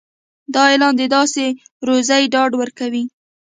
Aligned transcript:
دا 0.53 0.61
اعلان 0.71 0.93
د 0.97 1.03
داسې 1.15 1.45
روزي 1.87 2.23
ډاډ 2.33 2.51
ورکوي. 2.61 3.03